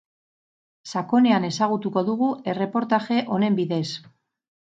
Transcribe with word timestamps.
Sakonean 0.93 1.45
ezagutuko 1.49 2.03
dugu 2.07 2.29
erreportaje 2.53 3.19
honen 3.37 3.59
bidez. 3.61 3.83